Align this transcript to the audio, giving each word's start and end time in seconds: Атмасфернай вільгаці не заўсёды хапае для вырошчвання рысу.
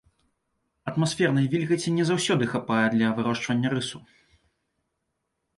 Атмасфернай 0.91 1.45
вільгаці 1.51 1.93
не 1.97 2.05
заўсёды 2.11 2.43
хапае 2.53 2.81
для 2.97 3.13
вырошчвання 3.21 3.69
рысу. 3.75 4.03